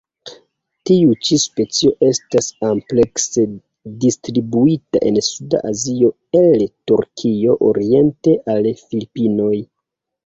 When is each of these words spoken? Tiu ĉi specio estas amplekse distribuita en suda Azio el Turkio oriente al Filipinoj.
Tiu 0.89 1.11
ĉi 1.27 1.35
specio 1.41 1.91
estas 2.07 2.47
amplekse 2.69 3.45
distribuita 4.05 5.03
en 5.11 5.19
suda 5.29 5.63
Azio 5.73 6.11
el 6.43 6.67
Turkio 6.93 7.59
oriente 7.73 8.39
al 8.57 8.73
Filipinoj. 8.85 9.55